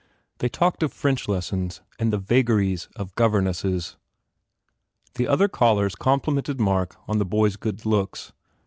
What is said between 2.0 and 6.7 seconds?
the vagaries of governesses. The other callers complimented